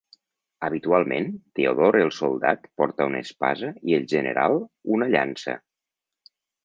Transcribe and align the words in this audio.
Habitualment, 0.67 1.27
Teodor 1.59 1.97
el 1.99 2.09
Soldat 2.19 2.65
porta 2.81 3.07
una 3.11 3.21
espasa 3.27 3.69
i 3.91 3.97
el 3.99 4.09
General 4.15 4.57
una 4.97 5.11
llança. 5.17 5.57